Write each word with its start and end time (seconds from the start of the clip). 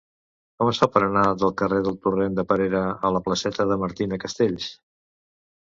Com 0.61 0.69
es 0.69 0.79
fa 0.83 0.87
per 0.95 1.03
anar 1.07 1.23
del 1.41 1.53
carrer 1.61 1.83
del 1.89 1.99
Torrent 2.07 2.39
de 2.41 2.47
Perera 2.53 2.83
a 2.89 3.13
la 3.19 3.23
placeta 3.29 3.69
de 3.75 3.81
Martina 3.85 4.23
Castells? 4.27 4.75